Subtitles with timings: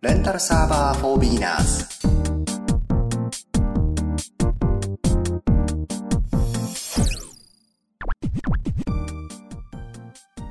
[0.00, 1.88] レンタルサーバー for beginners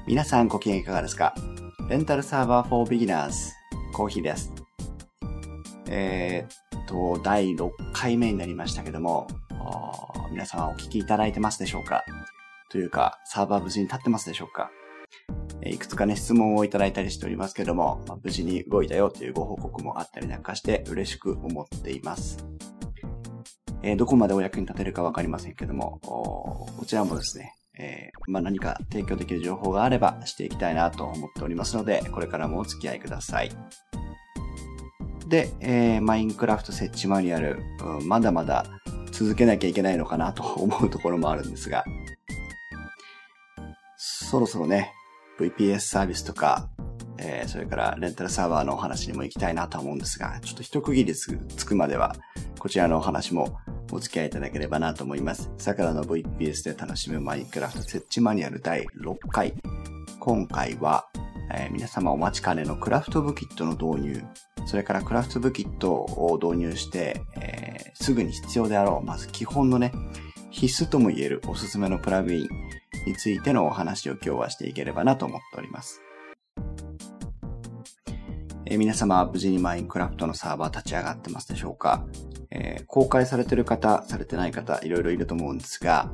[0.05, 1.33] 皆さんご機嫌いかがですか？
[1.89, 3.53] レンタルサーバー for beginners
[3.93, 4.51] コーヒーです。
[5.85, 9.27] えー、っと、第6回目になりましたけども、
[10.29, 12.03] 皆様お聞きいただいてますでしょうか？
[12.69, 14.69] というか、サーバー無事に立ってますでしょうか？
[15.69, 22.45] いくつかね、質問をいただいたりしておりますけども、まあ、無事に動いたよというご報告もあったりなんかして嬉しく思っています。
[23.83, 33.51] えー、どこまでお役に立てるかわかりませんけども、こちらもですね、えー、まあ、何か提供できる情報があればしていきたいなと思っておりますので、これからもお付き合いください。
[35.27, 38.65] で、えー、マインクラフト設置マニュアル、うん、まだまだ
[39.11, 41.83] 続けなきゃいけないのかなと思うところもあるんですが、
[43.97, 44.91] そろそろね、
[45.39, 46.69] VPS サービスとか、
[47.17, 52.15] えー、それからレンタルサーバーのお話にも行きたいなと思うんですが、ちょっと一区切りつくまでは、
[52.59, 53.57] こちらのお話も
[53.91, 55.51] お付き合いいただければなと思います。
[55.57, 59.53] 桜の VPS で楽しむマインクラフト設置マニュアル第6回。
[60.19, 61.07] 今回は、
[61.53, 64.23] えー、皆様お待ちかねのクラフトブキットの導入、
[64.65, 69.93] それからクラフトブキットを導入して、えー、すぐに必要であろう、まず基本のね、
[70.49, 72.49] 必須とも言えるおすすめのプラグイン
[73.07, 76.01] についてのお話を今日はしていければなと思っております。
[78.65, 82.05] えー、皆様無事にマインクラフトのサーバー立ち上がってますでしょうか、
[82.51, 86.11] えー、公開されてる方、されてない方、いろいろいると思うんですが、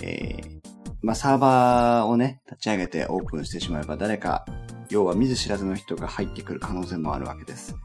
[0.00, 0.60] えー、
[1.02, 4.46] まあ、サーバーをね、立ち上げてオープンしてしまえば誰か、
[4.88, 7.76] 要は見ず知らずの人が入ってくる可能性もあるわけです。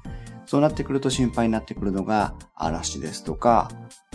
[0.46, 3.70] そうなってくると心配になってくるのが嵐ですとか、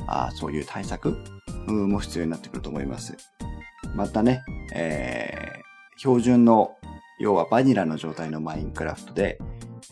[0.06, 1.18] あそういう対策
[1.66, 3.16] も必要になってくると思います。
[3.94, 4.42] またね、
[4.74, 6.76] えー、標準の、
[7.18, 9.38] 要はバニラの状態のマインクラフトで、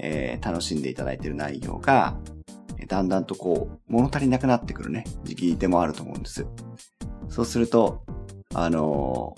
[0.00, 2.16] えー、楽しんでいただいている内容が、
[2.86, 6.46] だんだんとこう、物足りなくなってくるね、時期でもあると思うんです。
[7.28, 8.02] そうすると、
[8.54, 9.34] あの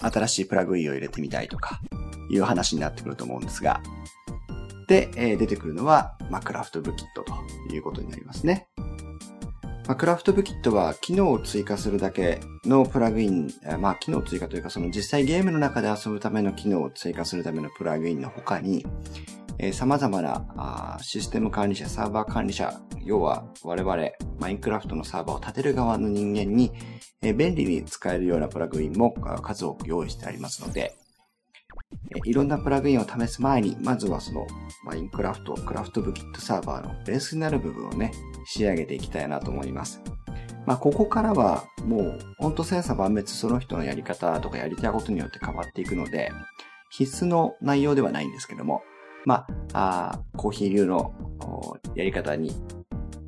[0.00, 1.80] ー、新しいプラグインを入れてみたいとか、
[2.28, 3.82] いう話になってくると思うんですが、
[4.88, 7.34] で、えー、出てくるのは、まあ、クラフトブキットと
[7.74, 8.68] いうことになりますね。
[9.86, 18.84] まあ、クラフトブキットは機能を追加するだけのプラグイン、まあ、機能追加というか、その実際ゲームの中で遊ぶための機能を追加するためのプラグインの他に、
[19.58, 23.96] えー、様々なあシステム管理者、サーバー管理者、要は我々、
[24.40, 26.72] マインクラフトのサーバーを立てる側の人間に、
[27.22, 30.96] えー、便利に使えるようなプラグインも数多く用意してありますので、
[32.24, 34.46] いろんなプラグインを試す前に、まずはその
[34.84, 38.12] マインクラフト、クラフトブキットサーバーのベースになる部分をね、
[38.46, 40.02] 仕上げていきたいなと思います。
[40.66, 46.32] まあ、ここからはもう、ほんと千差万別その人のやり方とかやりたいことによって変わっていくので、
[46.90, 48.82] 必須の内容ではないんですけども、
[49.24, 51.12] まあ、あコーヒー流の
[51.94, 52.52] やり方に、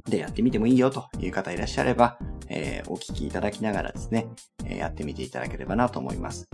[0.09, 2.19] でやってみてもいいよという方いらっしゃれば、
[2.49, 4.27] えー、お聞きいただきながらですね、
[4.65, 6.49] えー、やってみていただければなと思います。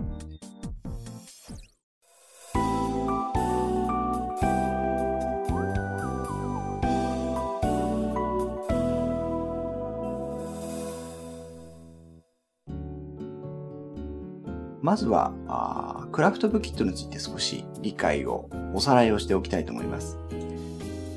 [14.85, 20.19] まずはあ、クラフトブキットについて少し理解を、おさらいをしておきたいと思います。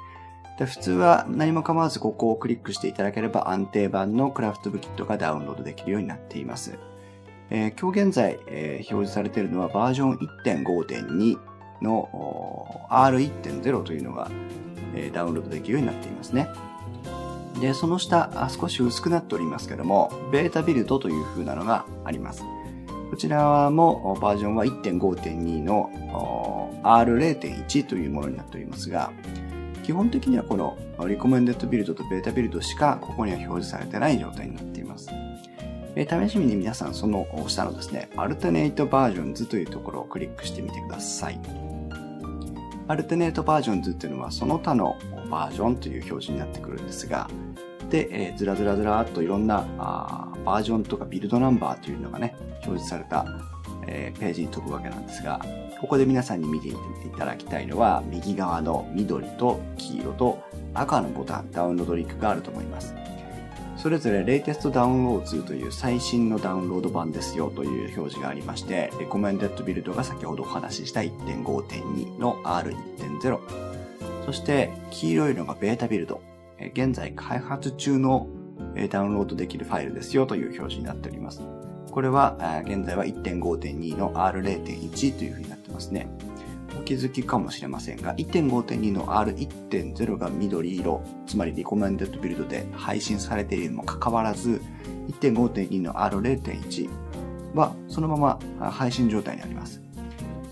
[0.58, 6.78] で普通は何も構わずここをクリックしていただければ安定版のクラフトブキットがダウンロードできるようになっています。
[7.50, 11.51] えー、今日現在、えー、表示されているのはバージョン1.5.2
[11.82, 14.30] の R1.0 というのが、
[14.94, 16.48] え、ダウンロードできるようになっていますね。
[17.60, 22.42] で、その下、少し薄くなっておりますけども、ベータビルドという風なのがあります。
[23.10, 25.90] こちらもバージョンは1.5.2の
[26.82, 29.12] R0.1 というものになっておりますが、
[29.84, 35.10] 基本的にはこのリコメンデッドビルドとベータビルドしかここには表示されてない状態になっています。
[35.94, 41.71] え試しに皆さんその下のですね、アルテネートバージョンズというところをクリックしてみてください。
[42.92, 44.98] アルテネートバージョンズっていうのはその他の
[45.30, 47.26] バージョンという表示になってくるんですが、
[47.88, 52.36] で、えー、ずらずらずらっといろんなあバージョンとかビルドナンバーというのがね、
[52.66, 53.24] 表示された、
[53.86, 55.40] えー、ページに飛ぶわけなんですが、
[55.80, 56.74] ここで皆さんに見てい
[57.16, 60.42] ただきたいのは、右側の緑と黄色と
[60.74, 62.94] 赤のボタン、ダウンロードリンクがあると思います。
[63.82, 73.40] それぞれレイテストダウンロードという最新のダウンロード版ですよという表示がありまして、レコメンデッドビルドが先ほどお話しした1.5.2の R1.0。
[74.24, 76.22] そして黄色いのがベータビルド。
[76.74, 78.28] 現在開発中の
[78.88, 81.40] ダウンロードできるファイルですよという表示になっております。
[81.90, 86.06] これは現在は1.5.2の R0.1 というふうになってますね。
[86.92, 94.60] 気づきかもしれませんが、1.5.2の R1.0 が緑色、つまりリコメンデッドビルドで配信されているにもかかわらず、
[95.08, 96.90] 1.5.2の R0.1
[97.54, 99.80] はそのまま配信状態にあります。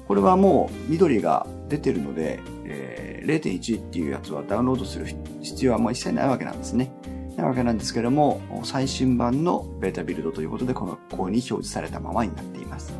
[0.09, 5.07] これはもう緑が出てるので、えー、0.1っていうやつはダウンロードする
[5.43, 6.91] 必要はもう一切ないわけなんですね。
[7.37, 12.95] ないわけなんですけども、最新版の Beta Build ということで、このここに表示されたままになっています。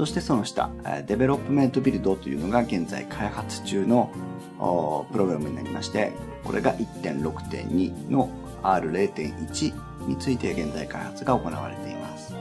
[0.00, 0.70] そしてその下、
[1.06, 4.10] Development Build というのが現在開発中の
[5.12, 6.12] プログラムになりまして、
[6.42, 8.30] これが1.6.2の
[8.62, 12.34] R0.1 について現在開発が行われています。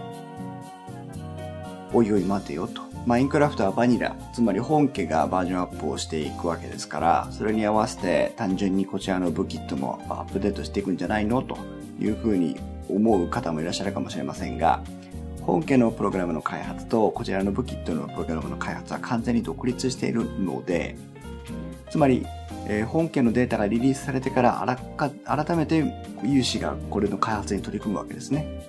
[1.94, 2.82] おいおい待てよと。
[3.06, 11.58] マインクラフトはバニラ、つまり本家がバージョンアップをしていくわけですから、それに合わせて単純にこちらのブキットもアップデートしていくんじゃないのと
[12.00, 12.58] いうふうに
[12.88, 14.82] 思う方もいらっしゃるかもしれませんが、
[15.50, 20.96] 本家のプログラムの開発とこちらの武キットのプログラムの開発は完全に独立しているので、
[21.90, 22.24] つまり、
[22.68, 25.84] えー、本家のデータがリリースされてからあらか改めて
[26.24, 28.64] 有志がこれの開発に取り組むわけですね。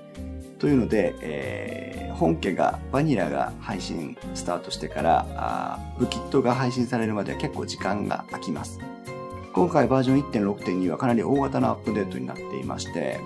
[0.58, 8.78] というので、えー、本家が、バニラが配信スタートしてから、あブキットが配信されるまでは結構時間が空きます。
[9.52, 13.20] 今回バージョン1.6.2はかなり大型なアップデートになっていまして、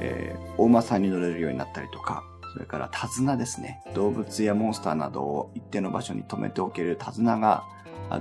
[0.00, 2.22] えー、お馬さんに乗れるようになったりとか、
[2.56, 3.82] それから手綱ですね。
[3.94, 7.64] 動物やモンスターなどを一定の場所に止めておける手綱が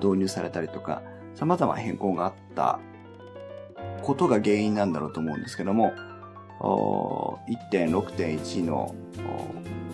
[0.03, 1.01] 導入されたりとか、
[1.35, 2.79] 様々変更があった
[4.03, 5.93] ことが原因なんだろうと思うんですけども、
[6.59, 8.93] 1.6.1の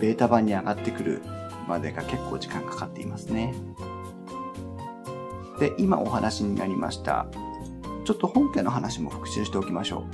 [0.00, 1.22] ベータ版に上がってくる
[1.68, 3.54] までが結構時間かかっていますね。
[5.60, 7.28] で、今お話になりました。
[8.04, 10.06] ちょっと本家の話も復習しておきましょう。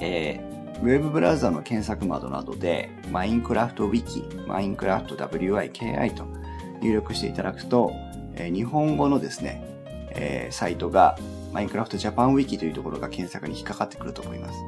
[0.00, 0.40] え、
[0.82, 6.26] ウェブブラウザの検索窓などで、マインクラフトウィキ、マインクラフト WIKI と
[6.82, 7.92] 入力していただくと、
[8.34, 9.64] え、日本語のですね、
[10.10, 11.18] え、サイトが、
[11.52, 14.58] マインクラフトジャパンウィキというところが検索に引っかかってくると思います。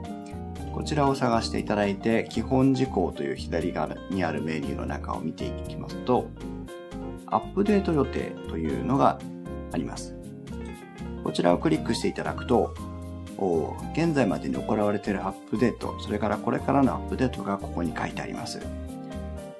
[0.72, 6.28] こちらを探していただいて、基本事項という左側にあるメニューの中を見ていきますと、
[7.26, 9.18] アップデート予定というのが
[9.72, 10.16] あります。
[11.22, 12.72] こちらをクリックしていただくと、
[13.92, 18.60] 現在までに行われているアップデート、それからこれからのアップデートがここに書いてあります。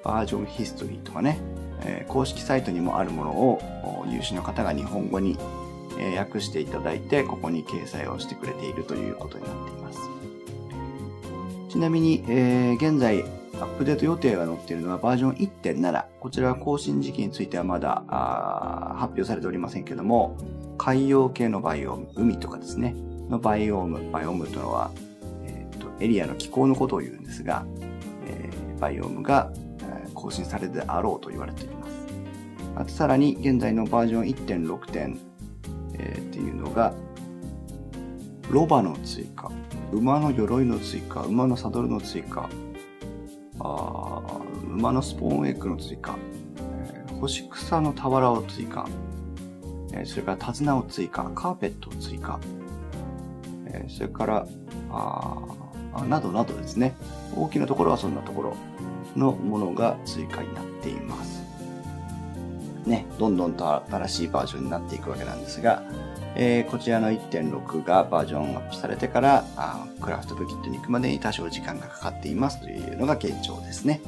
[0.03, 1.39] バージョンヒストリーとかね、
[1.85, 5.37] え公式サイトにもあるものを有志の方が日本語に
[6.17, 9.99] 訳していただいて、ここに掲載をしてくれているということになっています。
[11.69, 13.23] ちなみに、え、現在、
[13.61, 16.05] アップデート予定が載っているのはバージョン1.7。
[16.19, 18.03] こちらは更新時期についてはまだ
[18.97, 20.37] 発表されておりませんけども、
[20.77, 22.95] 海洋系のバイオ、海とかですね、
[23.29, 24.91] のバイオーム、バイオームというのは、
[25.43, 27.65] えーと、エリアの気候のことを言うんですが、
[28.25, 29.51] えー、バイオームが
[30.13, 31.91] 更新されるであろうと言われています。
[32.75, 35.19] あとさらに現在のバージョン1.6点、
[35.93, 36.93] えー、っていうのが、
[38.49, 39.51] ロバの追加、
[39.91, 42.49] 馬の鎧の追加、馬のサドルの追加、
[43.59, 44.21] あ
[44.67, 46.17] 馬のスポーンエッグの追加、
[47.09, 48.87] え、干し草の俵を追加、
[49.93, 52.39] え、それから手綱を追加、カーペットを追加、
[53.73, 54.47] え、それから
[54.91, 56.95] あなどなどですね、
[57.35, 58.55] 大きなところはそんなところ
[59.15, 61.43] のものが追加になっています。
[62.85, 65.83] ね、どんどんと新しいバージョンになっていくわけなんですが、
[66.35, 74.01] えー、こちらの1.6がバージョンアップされてからあクラフトブキットに行くまでに多少時間がかかっていますというのが現状ですね。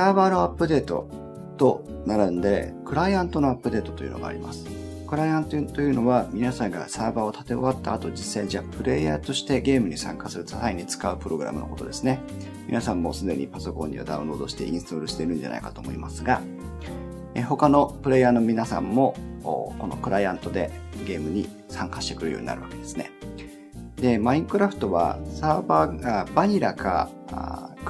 [0.00, 1.10] サーバーのアップデート
[1.58, 4.64] と並んで、クライアントのアップデートというのがあります。
[5.06, 12.18] クライアントというのは皆さんがサーバーを立て終わった後、実際じゃあプレイヤーとしてゲームに参加する際に使うプログラムのことですね。
[12.66, 16.40] 皆さんもすでにパソコンにはダウンロードしてインストールしているんじゃないかと思いますが、
[17.34, 20.70] え他のプレイヤーの皆さんもこのクライアントで
[21.06, 23.10] ゲームに参加してくるようになるわけですね。
[23.96, 27.10] で、マインクラフトはサーバーがバニラか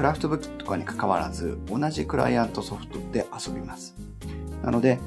[0.00, 3.94] クラフトブックとかに関わらず同じクライアントソフトで遊びます。
[4.62, 4.98] なので、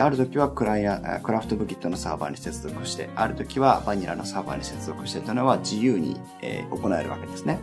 [0.00, 7.58] ある時はクライアクラフトブキットのサーバーに接続して、ある時はバニラのサーバーに接続してというのは自由に、え行えるわけですね。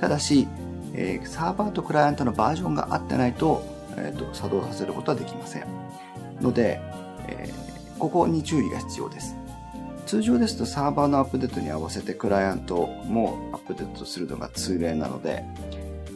[0.00, 0.48] ただし、
[0.94, 3.62] えサーバーとクライアントのバージョンが合ってないと、
[3.98, 5.66] えーと、作動させることはできません。
[6.40, 6.80] ので、
[7.28, 7.52] え、
[7.98, 9.36] ここに注意が必要です。
[10.06, 15.44] 通常ですとサーバーのアップデートに合わせてクライアントもアップデートするのが通例なので、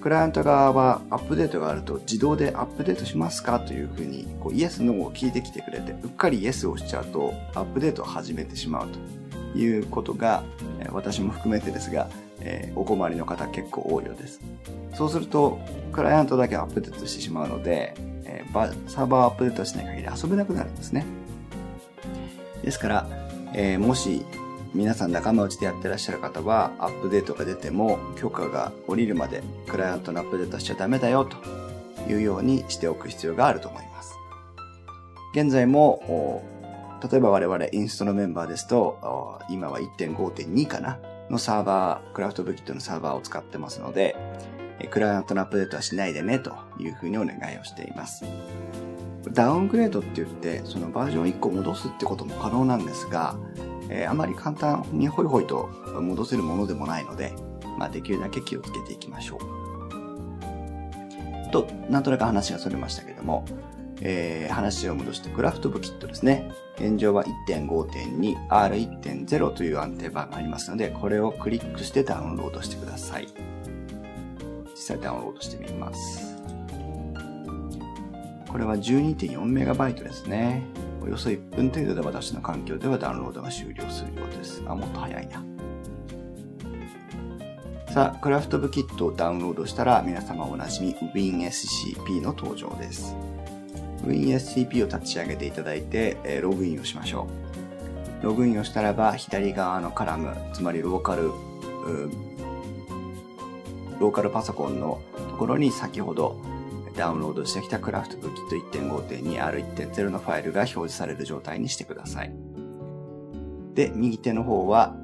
[0.07, 8.89] クライアント側はアップデートがあると自動でアップデートしますかというふうにこうイエス、ノーを聞いてきてくれて、うっかりイエスをしちゃうとアップデートを始めてしまう
[9.53, 10.45] ということが、
[10.93, 12.09] 私も含めてですが、
[12.39, 14.41] え、お困りの方結構多いようです。
[14.95, 15.59] そうすると、
[15.91, 17.97] クライアントだけアップデートしてしまうので、
[18.27, 21.05] えー、サーバーアップデートしない限り遊べなくなるんですね。
[22.63, 23.09] ですから、
[23.55, 24.25] え、もし
[24.77, 31.39] 皆さん仲間内でやってらっしゃる方はアップデートが出ても許可が下りるまでクライアントのアップデートしちゃダメだよと
[32.11, 34.13] いうようにしておく必要があると思います。
[35.33, 36.45] 現在も、
[37.11, 40.99] 例えば我々インストのメンバーですと、今は1.5.2かな
[41.31, 44.15] のサーバー、クラフトブキットのサーバーを使ってますので、
[44.91, 48.27] クライアントのアップデートはしないでねというふうにお願いをしています。
[49.33, 53.37] ダウングレードって言って、そのバージョン1個戻すってことも可能なんですが、
[53.89, 55.69] えー、あまり簡単にホイホイと
[56.01, 57.35] 戻せるものでもないので、
[57.79, 59.67] まあ、できるだけ気をつけていきましょう。
[61.51, 63.45] と、なんとなく話がそれましたけども、
[64.01, 66.51] えー、話を戻してクラフトブキットですね。
[66.77, 73.29] 現状は1.5.2、R1.0 という安定版がありますので、これをクリックしてダウンロードしてください。
[74.75, 76.37] 実際ダウンロードしてみます。
[78.49, 80.63] これは 12.4MB ですね。
[81.07, 84.61] およそ1分程度で私の環境ではダウンロードが終了するようです。
[84.67, 85.45] あ、もっと早いな。
[87.93, 93.15] さあ、クラフトブキットをダウンロードしたら皆様おなじみ WinSCP の登場です。
[94.05, 97.29] WinSCP を立ち上げていただいて、えログインをしましょ
[98.23, 98.25] う。
[98.25, 101.31] ログインをしたらば左側のカラム、つまりローカル、
[104.01, 106.37] ローカルパソコンのところに先ほど
[106.97, 112.33] ダウンロードしてきたクラフトブキット 1.5.2R1.0 のファイルが表示される状態にしてください。
[113.75, 114.95] で、右手の方は、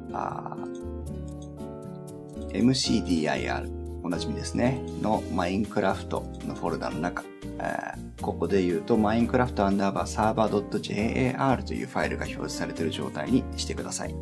[2.52, 7.22] MCDIR、おなじみですね、のマインクラフトのフォルダの中、
[8.20, 14.14] ここで言うと、マインクラフトアンダーバーサーバー .jar というファイルが表示されている状態にしてください。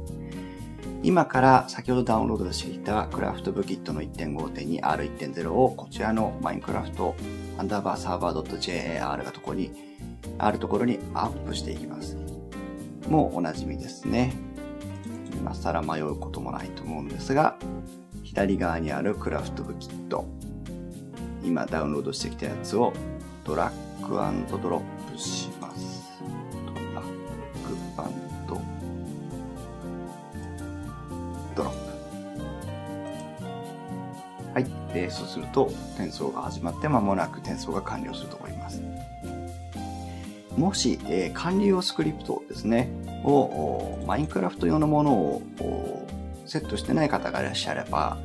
[1.03, 7.15] 今から先ほどダウンロードしていたクラフトブキットの 1.5.2R1.0 をこちらのマインクラフト
[7.61, 9.71] アンダーバーサーバー .jar がとこに、
[10.39, 12.17] あるところにアップしていきます。
[13.07, 14.33] もうおなじみですね。
[15.35, 17.59] 今更迷うこともないと思うんですが、
[18.23, 20.25] 左側にあるクラフトブキット。
[21.45, 22.95] 今ダウンロードしてきたやつを
[23.45, 24.17] ドラッグ
[24.59, 25.50] ドロップし
[34.91, 34.99] ます。
[34.99, 35.05] はい。
[35.05, 38.83] えー、そうすると、転送が始まって間もなく転送が完了すると思います。
[40.57, 42.89] もし、えー、管理用スクリプトですね、
[43.25, 45.43] を、マインクラフト用のものを
[46.47, 48.19] セットしてない方がいらっしゃれば、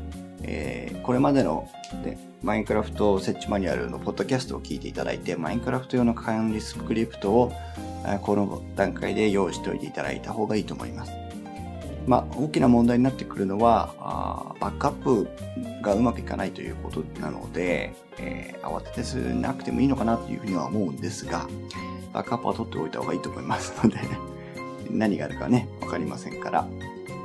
[0.43, 1.69] えー、これまでの
[2.03, 7.51] でマインクラフト設置マニュアルのポッドキャストを聞いていただいて、マインクラフト用の管理スクリプトを
[8.21, 11.24] この段階で用意しておいていただいた方がいいと思います。
[12.07, 15.27] まあ、大きな問題になってくるのは、あバックアップ
[15.81, 21.47] がうまくいかないということなので、えー、慌ててすなくてもいいのかなというふうには思うんですが、
[22.13, 23.97] バックアップは取っておいた方がいいと思いますので
[24.91, 26.67] 何があるかね、わかりませんから。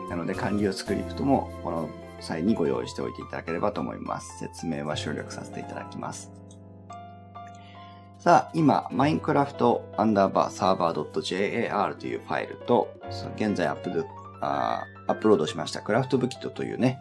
[0.09, 1.89] なので、管理用スクリプトもこの
[2.21, 4.39] 際にご用意しておいていただければと思います。
[4.39, 6.33] 説明は省略させていただきます。
[8.19, 12.89] さあ、今、minecraft アンダーバーサーバー .jar というファイルと、
[13.37, 13.91] 現在アップ
[14.41, 17.01] あアップロードしましたクラフトブキットというね、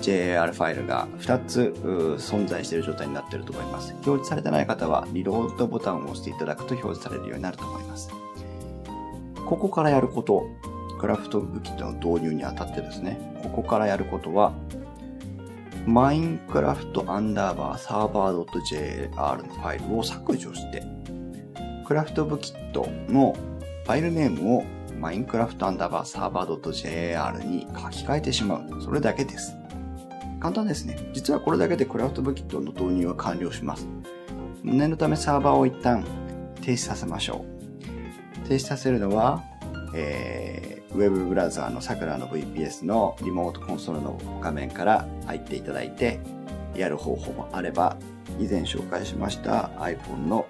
[0.00, 1.74] JAR ファイルが2つ
[2.18, 3.92] 存在している状態になっていると思います。
[3.92, 8.10] 表示されてない方はリロードボタンを押していただくと表示されるようになると思います。
[9.46, 10.46] ここからやること、
[10.98, 14.52] クラフトブキットの導入にあたってですね、ここからやることは、
[15.86, 20.82] minecraft アンダーバーサーバー .jr のファイルを削除して、
[21.86, 23.36] クラフトブキットの
[23.84, 24.64] ファイルネームを
[25.00, 28.82] minecraft アンダーバーサーバー .jr に書き換えてしまう。
[28.82, 29.54] それだけです。
[30.40, 30.96] 簡単ですね。
[31.12, 33.88] 実はこれだけでクラフトブキットの導入は完了します。
[34.62, 36.04] 念のためサーバーを一旦
[36.62, 37.44] 停止させましょ
[38.44, 38.48] う。
[38.48, 39.42] 停止させるのは、
[39.94, 46.20] えーウェブブラウザーの桜の VPS のリモートコンソールの画面から入っていただいて、
[46.76, 47.96] やる方法もあれば、
[48.38, 50.46] 以前紹介しました iPhone の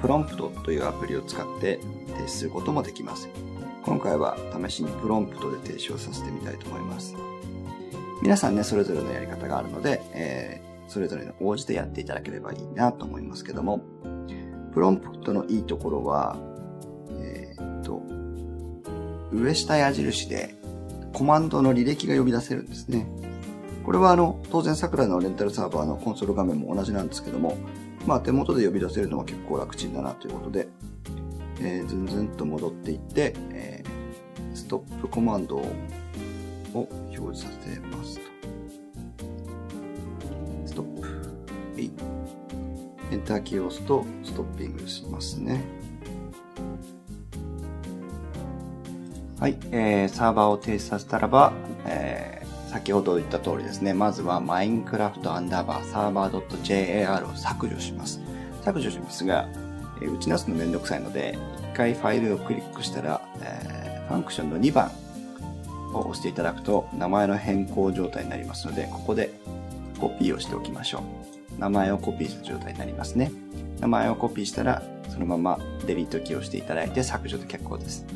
[0.00, 3.28] プロンプトというアプリを使って停止することもできます。
[3.82, 7.16] 今回は試しにプロンプトで停止をさせてみたいと思います。
[8.22, 13.80] 皆さんね、それぞれのやり方があるので、えー、それぞれの応じてやっていただければいいなと思いますけども、
[14.72, 16.36] プロンプトのいいところは
[17.18, 18.02] えっと、
[19.32, 20.54] 上下矢印で
[21.12, 23.06] コマンドの履歴が呼び出せるんですね。
[23.84, 27.56] これはあの、当然桜のレンタルサーバーのコンソール画面も同じなんですけども、
[28.06, 30.68] まあ手元で呼び出せるのは結構楽ちんだなということで、
[31.60, 35.64] えー、ずんずんと戻っていって、えー、ストップコマンドを
[36.74, 38.22] 表示させますと。
[40.66, 41.10] ストップ。
[43.10, 45.64] エンターキーを押すとストッピングしますね。
[49.40, 51.52] はい、えー、サーバーを停止させたらば、
[51.86, 52.39] えー、
[52.70, 58.20] 先ほど言った通りですね、まずは Minecraft アンダーバーサーバー .jar を削除します。
[58.62, 59.48] 削除しますが、
[60.00, 61.36] え、打ち直すのめんどくさいので、
[61.72, 64.92] 一回ファイルをクリックしたら、えー、ファンクションの2番
[65.92, 69.32] を押していただくと、名前の変更状態になりますので、ここで
[69.98, 71.02] コピーをしておきましょ
[71.56, 71.60] う。
[71.60, 73.32] 名前をコピーした状態になりますね。
[73.80, 78.06] 名前をコピーしたら、そのままデリートキーをしていただいて削除で結構です。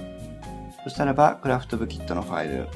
[0.85, 2.69] そしたらば、クラフトブキットのファイル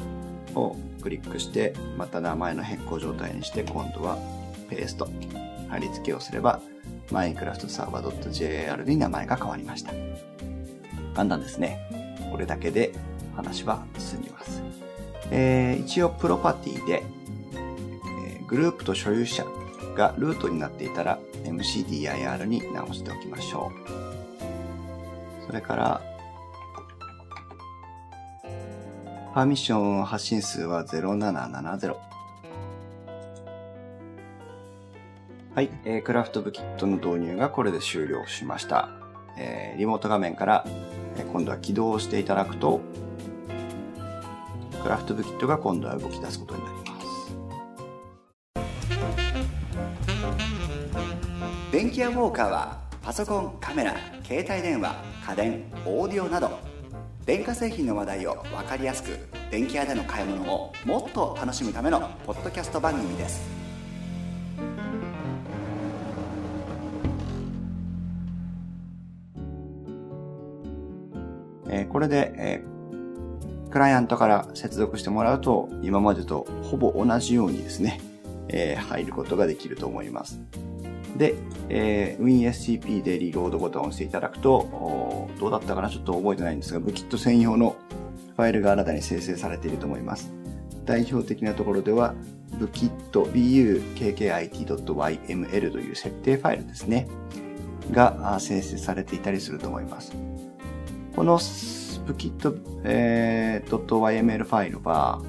[0.56, 0.74] を
[1.08, 4.18] クリックして、また名前の変更状態にして、今度は
[4.68, 5.08] ペースト、
[5.70, 6.60] 貼り付けをすれば、
[7.10, 9.92] マインクラフトサーバー .jr に名前が変わりました。
[11.14, 11.78] 簡単ですね。
[12.30, 12.92] これだけで
[13.34, 14.62] 話は進みます。
[15.30, 17.02] えー、一応プロパティで、
[17.54, 19.46] えー、グループと所有者
[19.96, 23.72] がルートになっていたら MCDIR に直しておきましょ
[25.42, 25.46] う。
[25.46, 26.02] それから、
[29.34, 31.94] パーミッション発信数は0770。
[35.54, 38.88] はい、えー、クラフトブキットの導入がこれで終了しました。
[39.36, 40.64] えー、リモート画面から、
[41.16, 42.80] えー、今度は起動していただくと、
[44.82, 46.88] クラフトブキットが今度は動き出すことになります。
[51.70, 54.94] 電気屋ウォーカーはパソコン、カメラ、携帯電話、
[55.26, 56.77] 家電、オーディオなど
[57.28, 59.18] 電化製品の話題を分かりやすく
[59.50, 63.46] 電気屋での買い物をもっと楽しむためのポッドキャスト番組です。
[71.68, 78.00] え、これで、えー、クライアントから接続してもらうと今までとほぼ同じようにですね、
[78.48, 80.40] えー、入ることができると思います。
[81.16, 81.34] で、
[81.68, 85.90] えー、WinSCP でリロードボタンを押していただくと、どうだったかな？
[85.90, 87.76] ちょっと覚えてないんですが、ブキット専用の
[88.36, 90.32] ファイルが新たに生成されていると思います。
[90.84, 92.14] 代表的なところでは、
[92.58, 94.76] ブキット bukkit.yml
[95.72, 97.08] という設定ファイルですね。
[97.90, 100.12] が生成されていたりすると思います。
[101.16, 101.40] この
[102.06, 105.20] ブキット、えー、.yml ファイルは、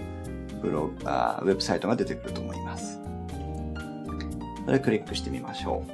[0.62, 3.00] ブログあウェブサイトが出てくると思います。
[4.64, 5.92] それクリックしてみましょう。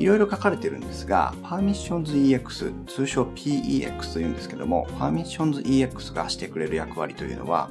[0.00, 7.68] いろいろ書かれてるんですが、PermissionsEX、通称 PEX というんですけども、PermissionsEX がしてくれる役割というのは、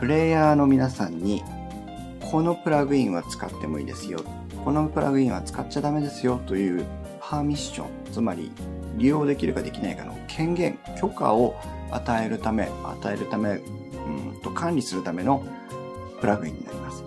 [0.00, 1.42] プレイヤーの皆さんに、
[2.30, 4.18] このプラグインは使ってもいいですよ。
[4.66, 6.84] このプラグインは使っちゃダメですよという
[7.20, 8.50] パーミッション、つまり
[8.96, 11.54] 利用できるかできないかの権限、許可を
[11.92, 15.44] 与えるため、与えるため、うんと管理するための
[16.20, 17.04] プラグインになります。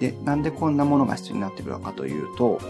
[0.00, 2.60] で、なんでこんなものが必要になってくるのかというと、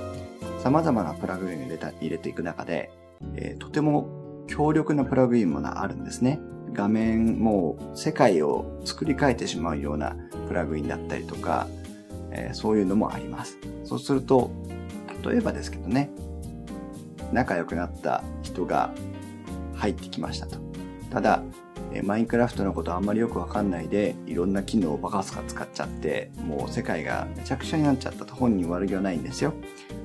[0.63, 2.91] 様々なプラグインを入れた入れていく中で、
[3.35, 6.39] えー、とても強力なプラグインもあるんですね。
[6.75, 10.17] 画面、もう世界を作り変えてしまうような
[10.49, 11.67] プラグインだったりとか、
[12.31, 13.59] えー、そういうのもあります。
[13.85, 14.51] そうすると、
[15.25, 16.11] 例えばですけどね、
[17.33, 18.93] 仲良くなった人が
[19.75, 20.59] 入ってきましたと。
[21.11, 21.43] ただ、
[21.93, 29.55] えマインクラフトのことあんまりよくわかんないで、いろんな機能をバカスカ使っちゃって、もう世界がめちゃくちゃになっちゃったと本人悪気はないんですよ。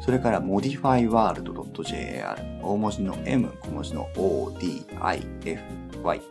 [0.02, 6.22] それから modifyworld.jar 大文字の M 小文字の ODIFY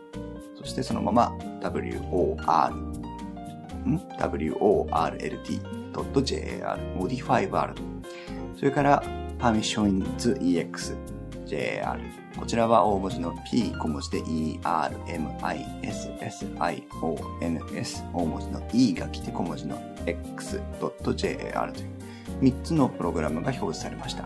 [0.57, 2.93] そしてそのまま WOR ん
[4.19, 4.87] WORLD.jar
[6.97, 7.75] modifyworld
[8.57, 9.01] それから
[9.39, 10.97] permissionsEX
[11.45, 11.99] JR
[12.39, 14.61] こちらは大文字の P 小文字で ERMISSIONS
[18.13, 21.33] 大文字の E が来て小文字の X.jar という
[22.41, 24.23] 3つのプログラムが表示されました。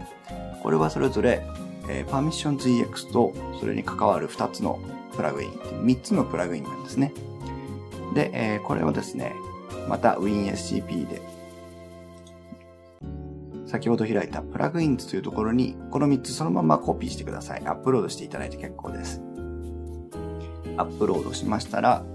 [0.62, 1.41] これはそれぞれ、
[1.89, 4.80] えー、PermissionsEX とそれに関わる2つの
[5.15, 5.49] プラグイン、
[5.84, 7.12] 3つのプラグインなんですね。
[8.13, 9.34] で、えー、これはですね、
[9.89, 11.19] また WinSCP で、
[13.74, 17.64] 先ほど開いたプラグインズというところに、この3つそのままコピーしてください。
[17.66, 19.20] アップロードしていただいて結構です。
[20.78, 22.06] アップロードしましたら、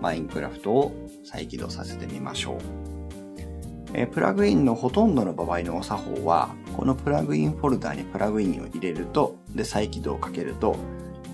[0.00, 2.56] マインクラフトを再起動させてみましょう。
[3.92, 10.76] えプラグインのほとんどの場合のお作法は、このプラグインフォルダにプラグインを入れると、で、再起動をかけると、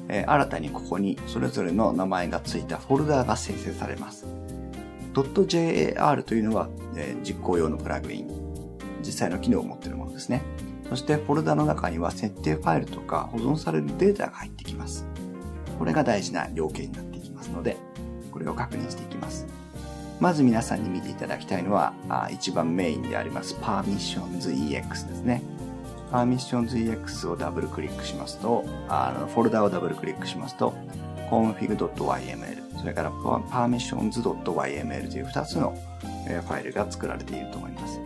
[0.08, 4.26] え新たにここにそれぞれの名前が付いたフォルダが生成されます。
[5.14, 8.47] .jar というのは、え実行用のプラグイン。
[9.08, 10.42] 実際の機能を持っているものですね。
[10.90, 15.06] そしてフォルダの中には設定ファイルとか保存されるデータが入ってきます。
[15.78, 17.78] これが大事な要件になっていきますので、
[18.30, 19.46] これを確認していきます。
[20.20, 25.42] まず皆さんに見ていただきたいのは、あ一番メインであります Permissions EX ですね。
[26.12, 30.74] Permissions EX をダブルクリックしますと、あのフォルダをダブルクリックしますと、
[31.30, 35.74] config.yml、それから permissions.yml という2つの
[36.26, 38.00] ファイルが作られていると思います。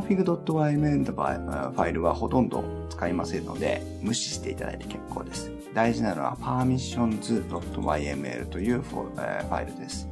[0.00, 1.04] config.yml の
[1.72, 5.52] ファイルはほとんど使いませんので、無視していただいて結構です。
[5.72, 10.08] 大事なのは permissions.yml というファイルです。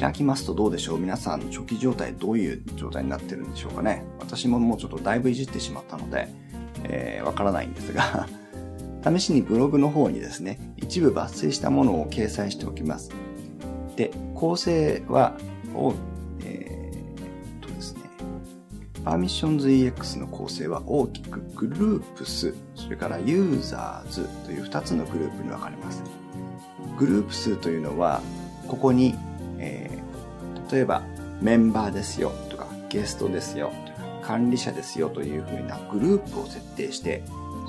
[0.00, 0.98] 開きますとどうでしょう？
[0.98, 4.04] 皆さん初期状態どういう状態になってるんでしょうかね？
[4.20, 6.28] 私ももうちょっとだいぶいじってしまったので、
[6.84, 8.28] えー、からないんですが
[9.02, 13.08] 試しにブログの方にですね、一部抜粋したものを掲載しておきます。
[13.96, 15.38] で、構成は、
[19.08, 26.02] パーミッションズ EX の構成は大きくグループス、それからユーザーズという2つのグループに分かれます。
[26.98, 28.20] グループ数というのは、
[28.66, 29.14] ここに、
[29.56, 31.04] えー、例えば
[31.40, 37.22] メンバーですよとか、ゲストですよとか、管理者ですよというふうなグループを設定して、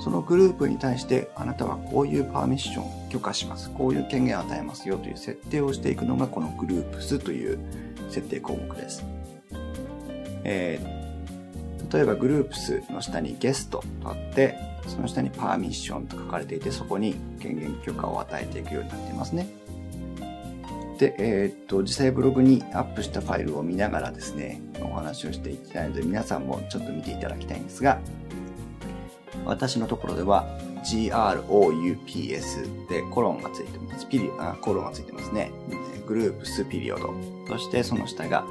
[0.04, 3.70] そのグループに対してあなたはこういうパーミッション許可します。
[3.70, 7.58] こういう権限を与えますよという設定をしていくのがこのグループスという
[8.10, 9.02] 設定項目です。
[10.44, 10.99] えー
[11.92, 19.48] 例えばグループスの下にゲストとあって、その下にパーミッションと書かれていて、そこに権限許可を与えていくようになっていますね。
[20.98, 27.98] で、えー、っと、実際ブログにアップしたファイルを見ながらですね、お話をしていきたいので、皆さんもちょっと見ていただきたいんですが、
[29.44, 30.46] 私のところでは
[30.84, 34.06] GROUPS でコロンがついてます。
[34.06, 35.50] ピリあコロンがついてますね。
[36.06, 37.14] グループスピリオド。
[37.48, 38.44] そしてその下が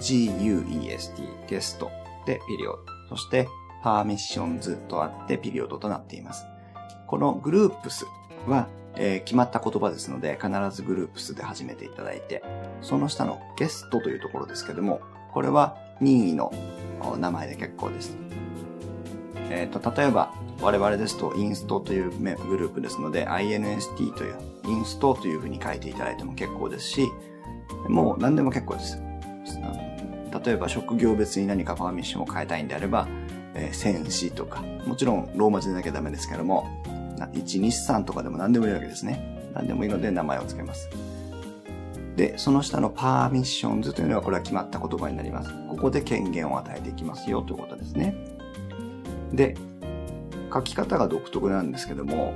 [0.00, 1.12] GUEST
[1.48, 1.90] ゲスト
[2.30, 2.78] でピリオド。
[3.08, 3.48] そして
[3.82, 6.46] パーミッションズとあってピリオドとなっています。
[7.08, 8.06] このグループス
[8.46, 12.44] は、えー、決まった言葉ですので必ずグループスで始めていただいて、
[12.82, 15.00] その下のゲストというところですけども、
[15.32, 16.52] これは任意の
[17.18, 18.16] 名前で結構です。
[19.50, 24.36] えっ、ー、と、例えば我々ですとインストというグループですので INST という
[24.68, 27.08] インストというふうに書いていただいても結構ですし、
[27.88, 29.02] もう何でも結構です。
[30.44, 33.08] 例えば職業別に何かパーミッションを変えたいんであれば、
[33.54, 36.66] えー、戦士とか、もちろんローマ字でなきゃダメですけども、
[37.18, 39.50] 1、2、3とかでも何でもいいわけですね。
[39.54, 40.88] 何でもいいので名前を付けます。
[42.16, 45.50] で、その下のパーミッションズというのはこれは決まった言葉になります。
[45.68, 48.14] ここで権限を与えていきますよということですね。
[49.32, 49.56] で、
[50.52, 52.34] 書き方が独特なんですけども、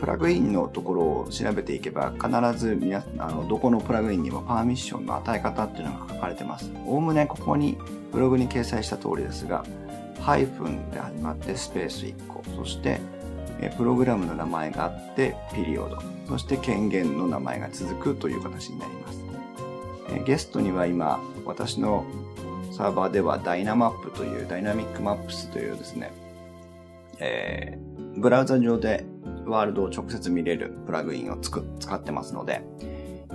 [0.00, 6.70] プラグインのところを調べていけば、必ず皆あのどこのプラグインにもパーミッションの与え方っていうのが書かれてます。
[6.86, 7.78] おおむねここに
[8.12, 9.64] ブログに掲載した通りですが、
[10.20, 13.00] ハイフンで始まってスペース1個、そして
[13.76, 15.98] プログラムの名前があってピリオド、
[16.28, 19.22] そして権限の名前が続くという形になります。
[20.24, 22.04] ゲストには今、私の
[22.70, 26.12] サーバーではダイナマップという、 Dynamic Maps というですね、
[27.18, 29.04] えー、ブラウザ上で
[29.46, 32.62] ワールドを直接見れるプラグインをつく使ってますので、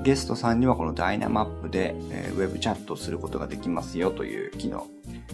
[0.03, 4.87] ゲストさんにはこのダイナマップで、えー、ウェブチャットすることができますよという機能。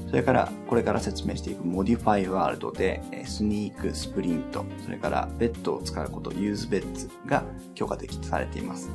[0.09, 7.43] それから、これから説明していく Modify World で、え sneak、sprint、それからベッドを使うこと、 use beds が
[7.75, 8.89] 許可できされています。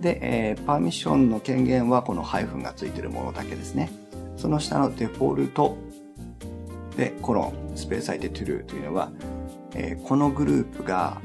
[0.00, 3.90] で、えー、パーミッションの権限はこのハイフンがついてるものだけですね。
[4.36, 5.76] その下のデフォルト
[6.96, 9.10] で、コロン、スペース相手 true というのは、
[9.74, 11.20] えー、このグループが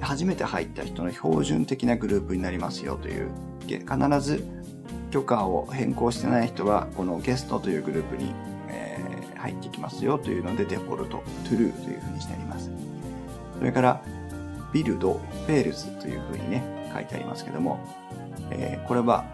[0.00, 3.30] 初めて入った人の標準的なグループになりますよという、
[3.66, 4.44] 必ず
[5.10, 8.32] 許可を変更してない人は、このゲストというグループに、
[8.68, 12.70] えー、入ってきますよというので、デフォルト、true というふうにしてあります。
[13.58, 14.02] それから、
[14.72, 15.14] ビルド、
[15.46, 17.80] フェールズというふうにね、書いてありますけども、
[18.50, 19.24] えー、これは、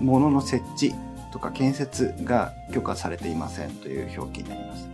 [0.00, 0.94] 物の設置
[1.32, 4.88] とか建設が許可されていませんという表記になります。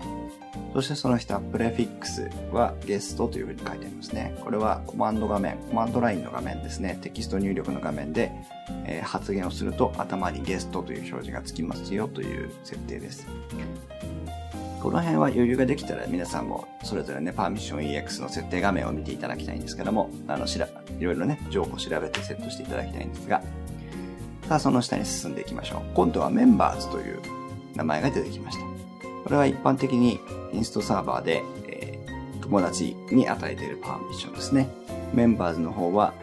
[0.75, 4.35] そしてその下、プレフィックスはゲストというふうに書いてありますね。
[4.45, 6.99] これはコマンド画面、コマンドラインの画面ですね。
[7.01, 8.31] テキスト入力の画面で、
[8.85, 13.27] えー、発言をすると頭にゲストという表示がつきますよという設定です。
[14.83, 20.69] この辺は余裕ができたら皆さんもそれぞれね、パーミッション EX の設定画面を見ていただきたいんですけども、あの、しら、
[20.99, 23.43] いろいろね、情報を調べてセットしていただきたいんですが、
[24.49, 25.83] さあ、その下に進んでいきましょう。
[25.93, 27.21] 今度はメンバーズという
[27.75, 28.65] 名前が出てきました。
[29.25, 30.21] これは一般的に
[30.53, 34.69] インストサーバーで、えー、友達に与えているパーミッションですね。
[35.13, 36.15] メンバーズの方は、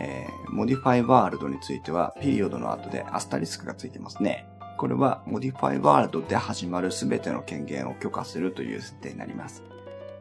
[0.00, 4.48] えー、modify world については、ピリオドの後でアスタリスクがついてますね。
[4.76, 9.62] これは modify world で始まるすべての権限を許可するという設定になります。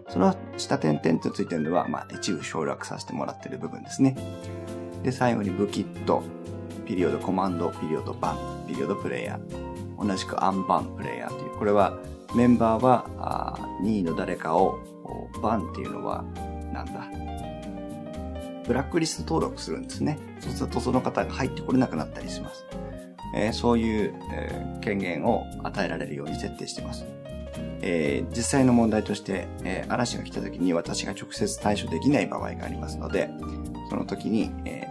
[0.07, 4.15] その下点々とついてるのは、まあ、一部省略させてもらっている部分ですね。
[5.01, 6.21] で、最後にブキット、
[6.89, 10.07] ピリオドコマンド、ピリオドバン、ピリオドプレイヤー。
[10.07, 11.99] 同じくアンバンプレイヤーという、これは
[12.35, 14.79] メンバーはあ任意の誰かを
[15.39, 16.23] バンっていうのは
[16.73, 17.07] なんだ？
[18.65, 20.17] ブラックリスト登録するんですね。
[20.39, 22.65] そうするとその方が入ってこれなくなったりします。
[23.35, 27.05] えー、そういう、えー、権限を与えられるように設定しています。
[27.83, 33.29] えー、実際の問題として、え、嵐が来た時に私が直接対処できない場合がありますので、
[33.91, 34.87] その時に、え、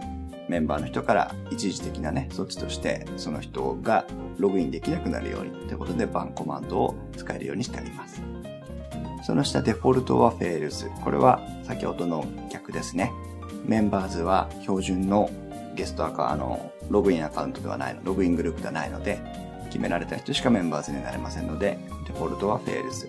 [0.49, 4.05] メンバーの人から一時的なね、措置として、その人が
[4.39, 8.21] ログインできなくなるようにということで、バンコマンドを使えるようにしてあります。
[9.23, 10.89] その下、デフォルトはフェールズ。
[11.03, 13.11] これは先ほどの逆ですね。
[13.63, 15.29] Members は標準の
[15.75, 19.19] ゲストアカ、あの、ログインアカウントではないの、ログイングループではないので、
[19.67, 23.07] 決められた人しか Members になれませんので、デフォルトは false。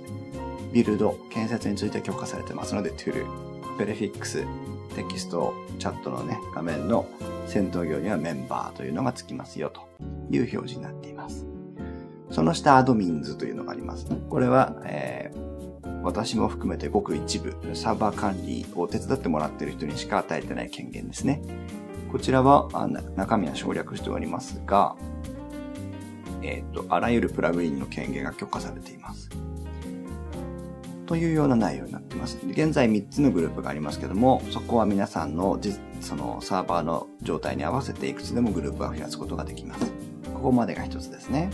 [0.74, 3.26] ビルド、建設について許可されてますので、 true。
[3.78, 4.44] prefix、
[4.90, 7.06] テキスト、チャットのね、画面の
[7.46, 9.82] 先頭行にはメンバーというのがつきますよと
[10.30, 11.46] いう表示になっています。
[12.30, 14.06] その下、 Admins というのがあります。
[14.28, 21.42] これは、えー、私も含めてごく一部、サーバー管理を手伝ってもらっている人にしか与えてない権限ですね。
[22.10, 24.96] こちらは、あ中身は省略しておりますが、
[26.42, 29.28] えっ、ー、と、あらゆるプラグインの権限が許可されています。
[31.10, 32.38] というような内容になってます。
[32.46, 35.58] 現在3つのグループがありますけども、そこは皆さんの
[36.00, 39.92] そのサーバーの状態に合わせていくつでもグループは増やすことができます。
[40.32, 41.50] ここまでが1つですね。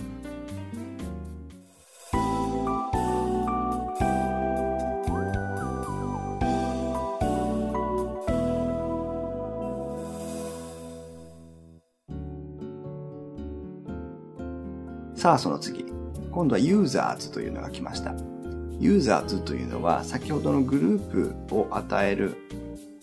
[15.14, 15.86] さあ、その次。
[16.30, 18.35] 今度はユーザーズというのが来ました。
[18.78, 22.36] ユーザーズというのは、先ほどのグループを与える、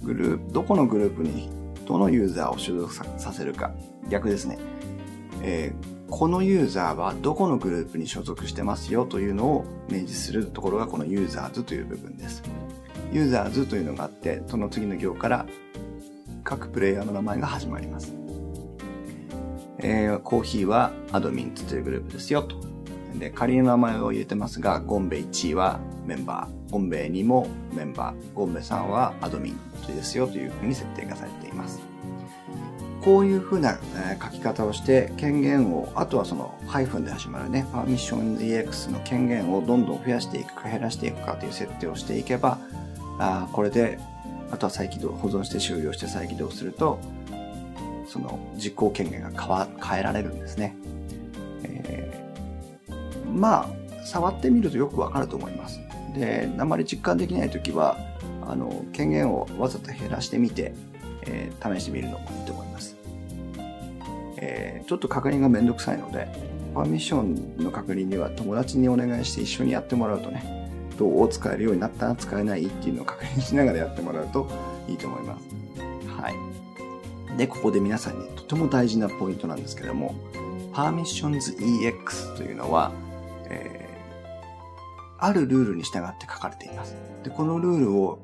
[0.03, 1.49] グループ、どこのグループに
[1.86, 3.71] どのユーザーを所属させるか。
[4.09, 4.57] 逆ですね。
[5.41, 12.43] えー、このユーザーはどこのグループに所属してますよというのを明示するところがこのユーザーズという部分です。
[13.12, 15.45] ユーザーズというのがあって、その次の行から
[16.43, 18.13] 各プレイヤーの名前が始まります。
[19.79, 22.72] えー、コーヒーはアドミンツというグループですよと。
[23.19, 31.82] で、仮の名前を入れてますが、ゴンベ1位はメンバー、ゴンベ2もメンバー、ゴンベ3はアドミンですよというふうに設定がされています。
[33.04, 42.60] こういうふうな、え書き方をして権限を、あとはそのハイフンで始まるね、パーミッション EX の権限をどんどん増やしていくか減らしていくかという設定をしていけば、
[43.19, 43.99] あこれで、
[44.52, 46.99] あとは再起動、保存して終了して再起動すると、
[48.08, 50.76] その実行権限が変わ変えられるんですね。
[53.34, 55.80] まあ、触ってみるとよくわかると思います。
[56.13, 57.98] で、あまり実感できないときは、
[58.46, 60.74] あの、権限をわざと減らしてみて、
[61.26, 62.96] えー、試してみるのもいいと思います。
[64.38, 66.28] えー、ちょっと確認がめんどくさいので、
[66.74, 74.48] パーミッションの確認には友達にお願いして一緒にやってもらうとね、どう使えるようになった使えないっていうのを確認しながらやってもらうと
[74.88, 75.43] いいと思います。
[76.10, 77.38] はい。
[77.38, 80.15] で、ここで皆さんにとても大事なポイントなんですけども、
[80.74, 82.91] Permissions EX というのは、
[83.49, 86.95] えー、あるルールに従って書かれています。
[87.23, 88.19] で、このルールを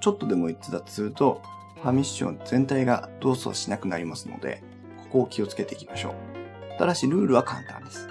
[0.00, 1.42] ちょっとでも逸脱すると、
[1.82, 4.62] パーミッション全体が動作しなくなりますので、
[5.04, 6.78] ここを気をつけていきましょう。
[6.78, 8.08] ただし、ルールは簡単です。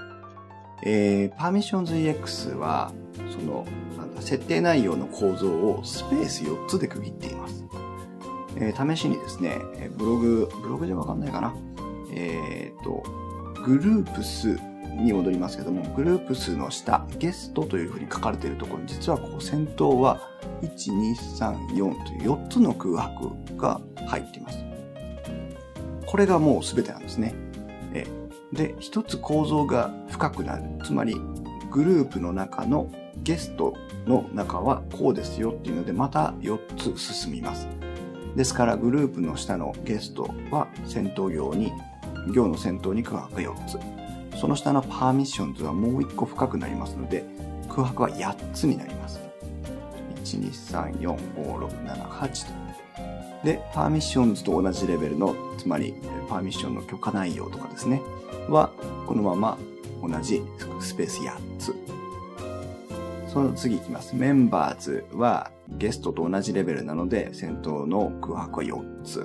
[0.84, 1.88] えー、Permissions
[2.22, 2.92] EX は、
[3.30, 3.66] その、
[4.20, 7.66] 設定内容の構造をスペース4つで区切っています。
[8.58, 9.60] えー、試しにですね、
[9.98, 11.54] ブログ、ブログじゃわかんないかな。
[12.14, 13.04] えっ、と、
[13.66, 14.60] グループ数
[14.98, 20.20] に戻りますけども、グループ数の下、ゲストというふうに書かれているところに、実はここ先頭は、
[20.62, 24.64] 1、2、3、4という4つの空白が入っています。
[26.06, 27.34] これがもう全てなんですね。
[27.94, 28.06] え
[28.52, 30.64] で、一つ構造が深くなる。
[30.84, 31.16] つまり、
[31.72, 32.92] グループの中の
[33.24, 33.74] ゲスト
[34.06, 37.68] の中はこうですよっていうので、また4つ進みます。
[38.36, 41.72] ですからグループの下のゲストは先頭行に、
[42.34, 44.01] 行の先頭に空白4つ。
[44.40, 47.24] その下のパーミッションズはもう1個深くなりますので、
[47.70, 49.20] 空白は8つになります。
[50.24, 52.62] 1、2、3、4、5、6、7、8と。
[53.44, 55.96] で、パーミッションズと同じレベルの、つまり、
[56.30, 58.02] パーミッションの許可内容とかですね、
[58.50, 58.70] は、
[59.08, 59.58] このまま
[60.02, 60.42] 同じ
[60.80, 61.76] スペース8つ。
[63.28, 64.16] その次いきます。
[64.16, 69.20] メンバーズはゲストと同じレベルなので、先頭の空白は4つ。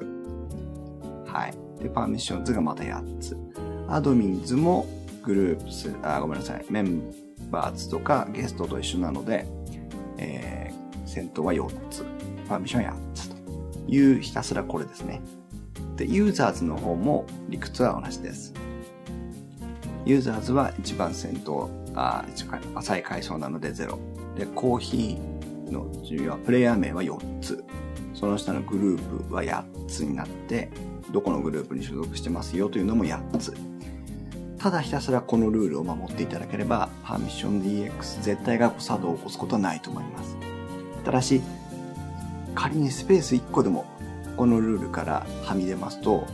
[1.26, 1.82] はい。
[1.82, 3.36] で、パーミッションズがまた8つ。
[3.88, 4.86] アドミンズも
[5.22, 6.64] グループス、あ、ごめんなさい。
[6.70, 7.02] メン
[7.50, 9.46] バーズとかゲストと一緒なので、
[10.18, 12.04] えー、先頭は4つ。
[12.48, 13.36] パーミッションは8つと
[13.88, 15.20] いうひたすらこれですね。
[15.96, 18.54] で、ユーザーズの方も理屈は同じです。
[20.04, 23.98] ユーザーズは一番先頭、あ一番浅い階層なので0。
[24.36, 27.64] で、コーヒーの重要はプレイヤー名は4つ。
[28.14, 30.70] その下のグループは8つになって、
[31.12, 33.75] どこのグループに所属してますよというのも8つ。
[34.66, 40.36] ただひたすらこのルールを守っていただければ、パーミッション DX 絶対が誤作動を起こすことはないと思います。
[41.04, 41.40] ただし、
[42.56, 43.84] 仮にスペース1個でも
[44.36, 46.26] このルールからはみ出ますと、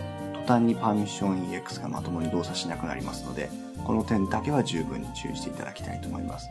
[0.47, 3.51] 途端にパーミッション EX がまともに動作しなくなりますので、
[3.85, 6.49] この点だけは十分に注意していただきたいと思います。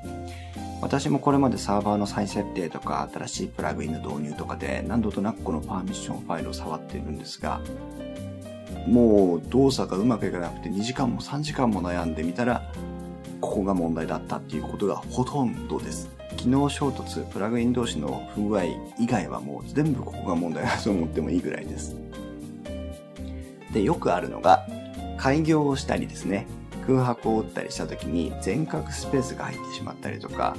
[0.84, 7.59] 私もこれまでサーバーの再設定とか新しいプラグインの導入とかで何度となくこのパーミッションファイルを触っているんですが、
[8.88, 12.71] もう動作がうまくいかなくて2時間も3時間も悩んでみたら、
[13.39, 16.09] ここが問題だったっていうことがほとんどです。
[16.38, 18.63] 機能衝突、プラグイン同士の不具合
[18.99, 21.95] 以外はもう全部ここが問題だと思ってもいいぐらいです。
[23.73, 24.65] で、よくあるのが、
[25.17, 26.47] 開業をしたりですね、
[26.88, 30.55] 空白を打ったりした時に全角スペースが入ってしまったりとか、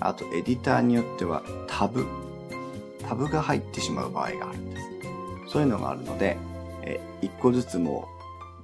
[0.00, 2.06] あとエディターによってはタブ、
[3.06, 4.82] タブが入ってしまう場合があるんです。
[5.48, 6.38] そういうのがあるので、
[6.90, 8.08] え一個ずつも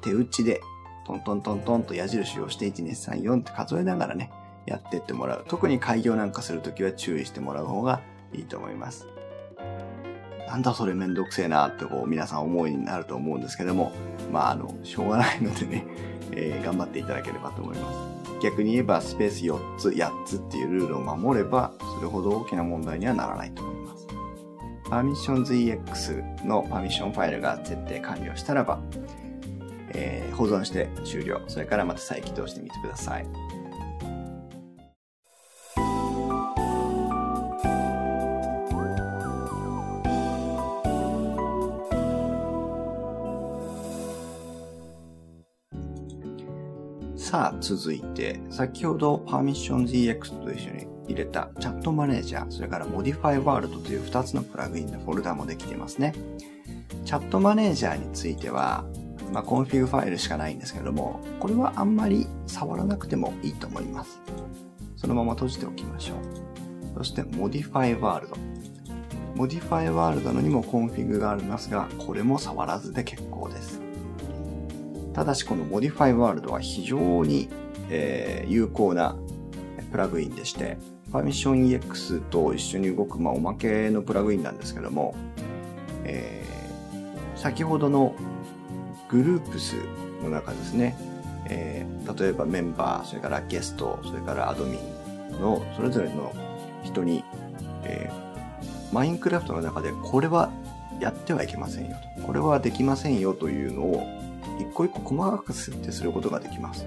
[0.01, 0.61] 手打ちで
[1.07, 4.31] トントントントンと矢印をして1234って数えながらね、
[4.67, 5.45] やってってもらう。
[5.47, 8.01] 特に開業なんかするときは注意してもらう方が
[8.33, 9.07] いいと思います。
[10.49, 13.93] なんだそれめんどくせえなってこう皆さん思いになると思うんですけども、
[14.33, 15.85] まああの、しょうがないのでね、
[16.33, 18.43] えー、頑張っていただければと思います。
[18.43, 23.76] 逆に言えばスペース4つ、8つっていうルールを守れば、それほど大きな問題にはならないと思います。
[24.89, 28.81] パーミッション ZX のパーミッションファイルが設定完了したらば、
[29.91, 31.43] えー、保存して終了。
[31.49, 33.27] それからまた再起動してみてください。
[47.17, 56.15] さあ、続いて、先ほどパーミッション ZX と一緒に入れたチャットマネージャー、それから Modify World という2つのプラグインのフォルダもできてますね。
[57.05, 58.85] チャットマネージャーについては、
[59.33, 64.21] まあ、コンフィグファイルしかないんですけれども、これはあんまり触らなくてもいいと思います。
[64.97, 66.19] そのまま閉じておきましょう。
[66.99, 68.29] そして Modify World。
[69.37, 73.81] Modify World のにもコンフィグがありますが、これも触らずで結構です。
[75.13, 77.49] ただしこの Modify World は非常に、
[77.91, 79.17] え、有効な
[79.91, 80.79] プラグインでして、
[81.17, 85.15] Permission EX と一緒に動く、まあ、おまけのプラグインなんですけども、
[86.05, 88.15] えー、先ほどの
[89.09, 89.77] グループス
[90.23, 90.95] の中ですね、
[91.49, 96.35] えー、例えばメンバー、それからゲスト、それからアドミンのそれぞれの
[96.85, 97.25] 人に、
[97.85, 100.53] えー、マインクラフトの中でこれは
[101.01, 102.27] やってはいけませんよと。
[102.27, 104.07] これはできませんよというのを
[104.61, 106.87] 一個一個細かく設定することができます。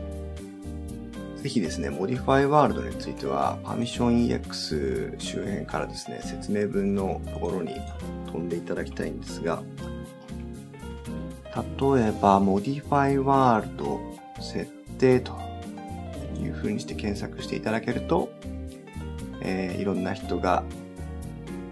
[1.41, 7.75] ぜひですね、Modify World については、Permission EX 周辺からですね、説明文のところに
[8.27, 9.63] 飛んでいただきたいんですが、
[11.55, 13.99] 例えば、Modify World
[14.41, 15.39] 設定と
[16.37, 18.29] いう風にして検索していただけると、
[19.41, 20.63] えー、いろんな人が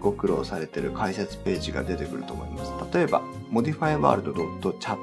[0.00, 2.72] ご苦労されている解説ページが出てくると思います。
[2.94, 4.98] 例えば、modifyworld.chat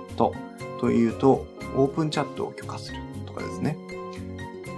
[0.79, 1.45] というと、
[1.75, 3.77] オープンチャットを許可するとかですね。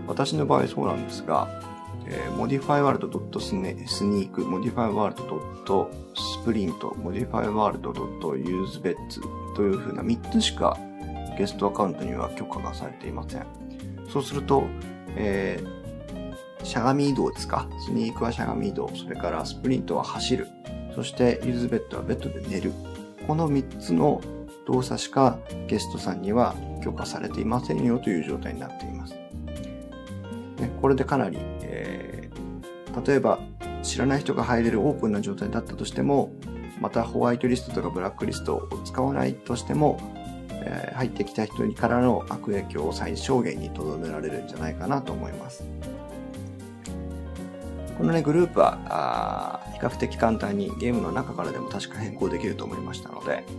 [0.07, 1.61] 私の場合そうなんですが、
[2.07, 10.77] えー、modifyworld.sneak、modifyworld.sprint、modifyworld.usebets というふうな3つしか
[11.37, 13.45] ゲストアカウントには許可がされていません。
[14.11, 14.63] そうすると、
[15.15, 17.67] えー、しゃがみ移動ですか？
[17.85, 20.47] スニークはしゃがみ移動、それからスプリントは走る、
[20.93, 22.71] そしてユーズベッドはベッドで寝る。
[23.27, 24.21] この3つの
[24.67, 29.15] 動作しかゲストさんには許可されていませんよという状態になっています。
[29.15, 31.37] ね、これでかなり、
[33.05, 33.39] 例えば
[33.83, 36.31] 知らない人が入れるオープンな状態だったとしても、
[36.79, 39.99] またホワイトリストとかブラックリストを使わないとしても、
[40.49, 45.63] えー、入ってきた人からの悪影響を最小限に留められるんじゃないかなと思います。
[47.97, 53.51] このね、グループは、あ比較的簡単にゲームの中からでも確か変更できると思いましたので、え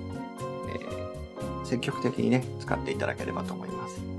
[1.62, 4.15] ー、積極的にね、使っていただければと思います。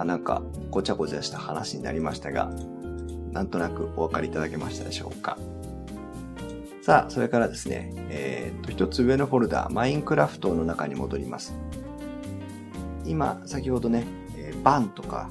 [0.00, 0.40] さあなんか
[0.70, 2.50] ごちゃごちゃした話になりましたが、
[3.32, 5.36] なんとなくお分かりいただけましたでしょうか。
[6.80, 11.54] さあ、それからですね、えー、っと、一つ上のフォルダ、マインクラフトの中に戻ります。
[13.04, 14.06] 今、先ほどね、
[14.38, 15.28] えー、バンとか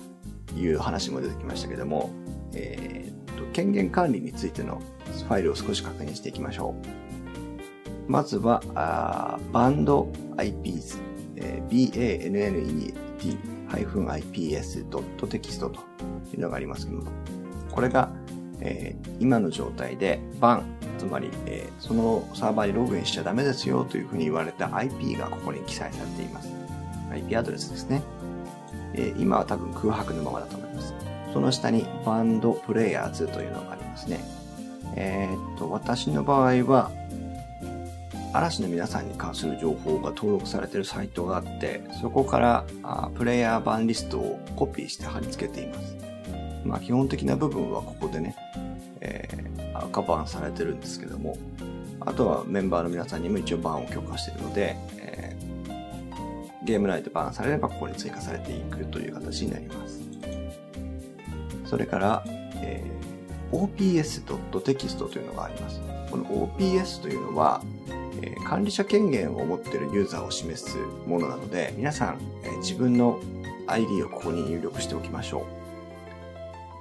[0.56, 2.12] いう話も出てきましたけども、
[2.54, 4.84] えー、っと、権限管理についての
[5.28, 6.76] ファイルを少し確認していきましょ
[8.08, 8.12] う。
[8.12, 10.98] まずは、あバンド IPs、
[11.38, 15.80] えー、BANNET ips.text と
[16.34, 17.12] いうのがありますけども、
[17.72, 18.12] これが、
[18.62, 20.64] えー、今の状態で ban、
[20.98, 26.50] つまり、えー、そのサーバーにログインしちゃダメですよというふうに言われた IP がここに記載されています。
[27.12, 28.02] IP アドレスですね。
[28.94, 30.94] えー、今は多分空白のままだと思います。
[31.34, 34.20] その下にバンドプレイヤーズというのがありますね。
[34.96, 36.92] えー、っと、私の場合は、
[38.32, 45.98] 嵐の皆さんに関する情報が登録されているサイトがあって、そこからあプレイヤー版リストをコピーして貼り付けています。
[46.64, 48.36] まあ基本的な部分はここでね、
[49.02, 51.38] えー、赤バンされてるんですけども、
[52.02, 60.00] あとはメンバーの皆さんにも一応バンを許可しているので、えー、ゲーム内でバンされればここに追加されていくという形になります。
[61.66, 62.24] それから、
[62.56, 65.82] えー、ops.text というのがあります。
[66.12, 67.62] この OPS というのは、
[68.22, 73.20] え、管理者権限を持っているユーザーを示すものなので、皆さん、え、自分の
[73.68, 75.46] ID をここに入力しておきましょ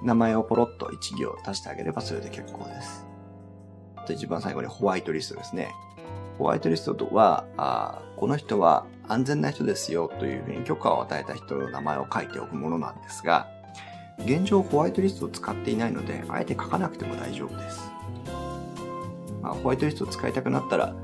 [0.03, 0.07] う。
[0.07, 3.05] 名前をポロッと1行足してあげればそれで結構です。
[4.07, 5.71] で一番最後にホワイトリストですね。
[6.39, 13.49] ホワイトリストとは、あこの人は安全な人ですよというふうに許可を与えた人の名前を書いておくものなんですが、
[14.21, 17.91] 現状ホワイトリストを使っていないので、あえて書かなくても大丈夫です。
[19.43, 20.95] まあ、ホワイトリストを使いたくなったら、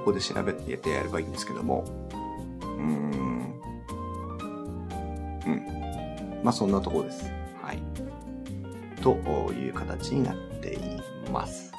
[0.00, 1.84] ここで調べてやればいいんですけども、
[2.62, 3.60] うーん、
[5.46, 6.42] うん。
[6.42, 7.30] まあそんなところです。
[7.62, 7.78] はい。
[9.02, 9.12] と
[9.52, 10.78] いう形になってい
[11.30, 11.72] ます。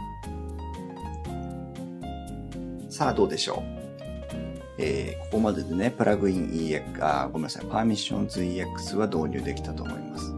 [2.90, 3.82] さあどうでしょう
[4.78, 10.34] えー、ここまででね、プラグイン EX、あ、ごめんなさい、パーミッションズ EX は導入できたと思います。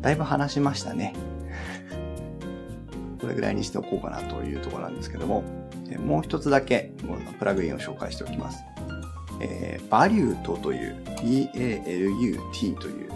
[0.00, 1.14] だいぶ話しましたね。
[3.20, 5.44] これぐらいにしておこうかなというところなんですけども、
[5.98, 6.92] もう一つだけ
[7.38, 8.62] プラグインを紹介しておきます。
[9.40, 13.10] えー、バリュートという BALUT という、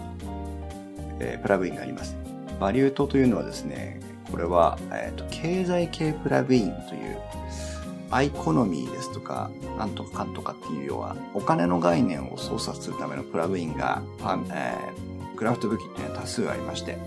[1.19, 2.15] えー、プラグインがあります。
[2.59, 3.99] バリュートというのはですね、
[4.31, 7.17] これは、えーと、経済系プラグインという
[8.09, 16.97] アイコノミーですとか、なんとかかんとかっていうようなお金の概念を操作するためのプラグインが、えー、クラフト武器っていうのは多数ありまして、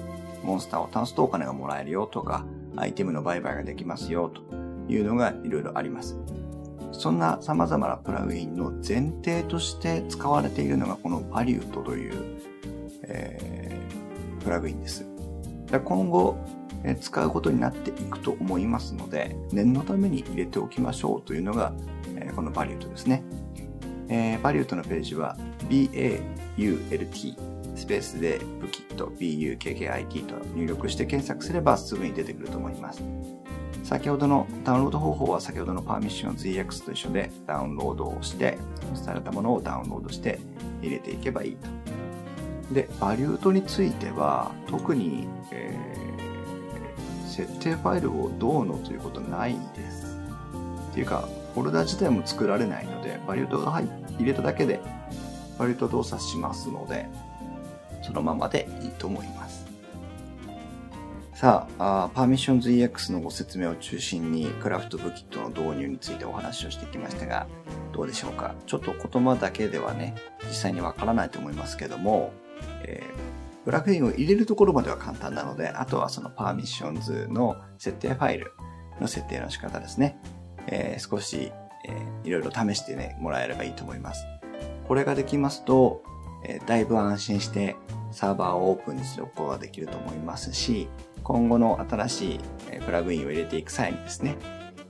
[0.45, 2.45] モンスターを倒すとお金がもらえるよとか、
[2.77, 6.16] アイテムの売買ができますよというのがいろいろあります。
[6.93, 12.41] そんな様々なプラグインの前提として使われているのがこのバリュートという、
[13.05, 15.05] えー、プラグインです。
[15.84, 16.36] 今後、
[16.84, 21.72] え使うことになっていくと思いますので、念のために入れておきましょうというのが、
[22.16, 23.22] えー、このバリュートですね。
[24.09, 25.36] えー、バリュートのページは
[25.68, 33.03] BAULT スペースで武器と BUKKIT と入力して検索すればすぐに出てくると思います。
[33.85, 38.59] 先ほどのダウンロード方法は先ほどのパーミッション ZX と一緒でダウンロードをして、
[38.95, 40.39] されたものをダウンロードして
[40.83, 42.74] 入れていけばいいと。
[42.74, 50.18] で、バリュートについては特に、えー、設定ファイルをどうのということないです。
[50.91, 53.89] っていうか、フォルダ自体も作られないので、 Vault が入
[54.20, 54.81] れただけで、
[55.59, 57.09] Vault 動作しますので、
[58.09, 59.67] そのままでいいと思います。
[61.35, 67.47] さああ、 Permissions EX のご説明を中心にクラフトブキットの導入についてお話をしてきましたが、
[67.93, 68.55] どうでしょうか？
[68.67, 70.17] ちょっと言葉だけではね、
[70.49, 72.33] 実際にわからないと思いますけども、
[72.83, 78.53] えー、プラグインを入れるところまでは簡単なので、あとはその Permissions の設定ファイル
[79.01, 80.19] の設定の仕方ですね。
[80.67, 81.53] えー、少し、
[81.85, 84.25] えー、いろいろ試してね、もらえればいいと思います。
[84.89, 86.03] これができますと、
[86.45, 87.76] え、だいぶ安心して
[88.11, 90.89] サーバーをオープンにすることができると思いますし、
[91.22, 92.41] 今後の新しい
[92.84, 94.36] プラグインを入れていく際にですね、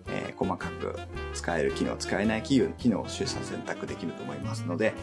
[0.08, 0.98] えー、細かく
[1.34, 4.94] 使える機能、使えない機能を取捨選択できると思いますので、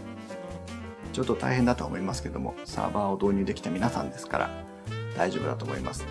[1.14, 4.50] ちょっと大変だと思いますけども、サーバーを導入できた皆さんですから、
[5.18, 6.06] 大丈夫だと思います。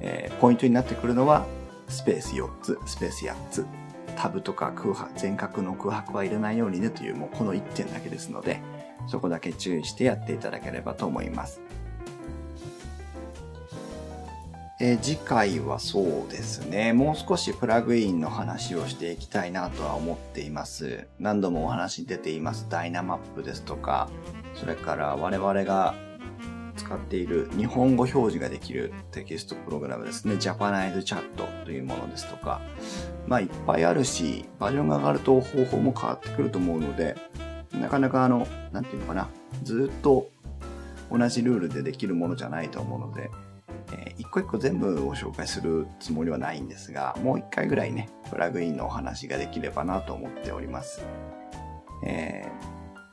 [0.00, 1.46] えー、ポイントになってくるのは、
[1.88, 3.66] スペース4つ、スペース8つ、
[4.16, 8.60] タブとか空白、全角の空白は入れないようにねという、もうこの1点だけですので、
[9.06, 11.60] そこだけ注意してやっていただければと思います。
[14.78, 21.06] え、次回はそうですね、もう少しプラグインの話をしていきたいなとは思っています。
[21.18, 24.10] 何度もお話に出ていますダイナマップですとか、
[24.54, 25.94] それから我々が
[26.76, 30.36] 使っている日本語表示ができるテキストプログラムですね。
[30.36, 32.60] ジャパナイズチャットというものですとか、
[33.26, 37.16] まあいっぱいあるし、バージョンが上がると方法も変わってくると思うので、
[37.80, 39.28] なかなかあの、なんていうのかな、
[39.62, 40.28] ずっと
[41.10, 43.30] 同じルールでできるものじゃないと思うので、
[43.92, 51.04] えー、一個一個全部を紹介するつもりはないんですが、もう一回ぐらいね、プラグインのお話ができればなと思っております。
[52.04, 52.44] え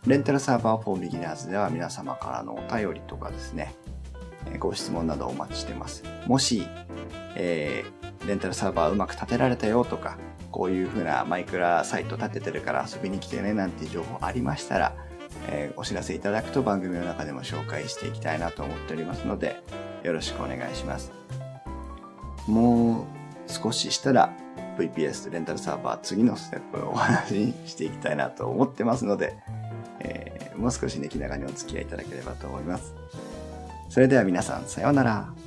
[0.03, 3.75] ー、レンタルサーバー for beginners では皆様からのお便りとかですね、
[4.59, 6.03] ご質問などお待ちしてます。
[6.27, 6.67] もし、
[7.35, 10.17] えー、レンタルサーバーうまく立てられたよとか、
[10.51, 14.95] こういう風なマイクラサイト立ててるから遊びに来てねなんて情報ありましたら、
[15.49, 19.61] えー、お知らせいただくと番組の中でも紹介していきたいなと思っておりますので、
[20.03, 21.11] よろしくお願いします。
[22.47, 24.31] もう少ししたら
[24.77, 29.35] VPS レンタルサーバー次のステップをお話ししていきたいなと思ってますので、
[29.99, 32.93] えー、もう少しね、気長にお付き合いいただければと思います。
[33.89, 35.42] それでは皆さん、さようなら。